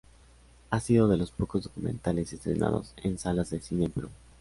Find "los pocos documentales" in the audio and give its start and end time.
1.15-2.33